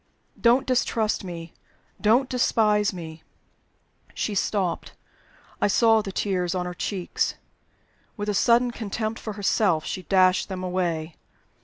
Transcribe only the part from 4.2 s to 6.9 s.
stopped; I saw the tears on her